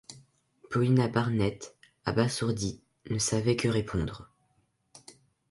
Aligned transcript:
Paulina 0.71 1.07
Barnett, 1.07 1.75
abasourdie, 2.05 2.81
ne 3.11 3.19
savait 3.19 3.55
que 3.55 3.67
répondre. 3.67 4.31